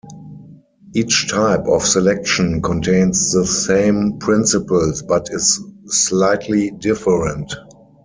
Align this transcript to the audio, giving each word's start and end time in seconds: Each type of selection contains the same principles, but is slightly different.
Each 0.95 1.29
type 1.29 1.67
of 1.67 1.85
selection 1.85 2.59
contains 2.63 3.33
the 3.33 3.45
same 3.45 4.17
principles, 4.17 5.03
but 5.03 5.29
is 5.31 5.61
slightly 5.91 6.71
different. 6.71 7.53